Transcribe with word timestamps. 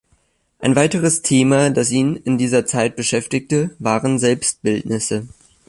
Ein 0.57 0.75
weiteres 0.75 1.21
Thema, 1.21 1.69
das 1.69 1.91
ihn 1.91 2.15
in 2.15 2.39
dieser 2.39 2.65
Zeit 2.65 2.95
beschäftigte, 2.95 3.75
waren 3.77 4.17
Selbstbildnisse. 4.17 5.27